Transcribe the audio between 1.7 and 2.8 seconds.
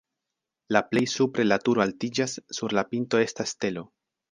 altiĝas, sur